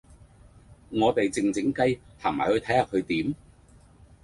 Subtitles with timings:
[0.89, 3.35] 我地靜靜雞行埋去睇下佢點